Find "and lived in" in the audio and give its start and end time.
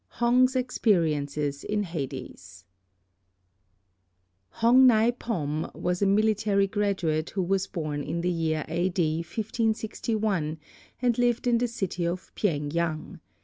11.03-11.59